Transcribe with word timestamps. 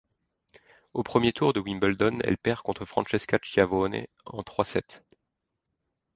Au 0.95 1.03
premier 1.03 1.31
tour 1.31 1.53
de 1.53 1.59
Wimbledon, 1.59 2.17
elle 2.23 2.39
perd 2.39 2.63
contre 2.63 2.85
Francesca 2.85 3.37
Schiavone 3.43 4.07
en 4.25 4.41
trois 4.41 4.65
sets. 4.65 5.05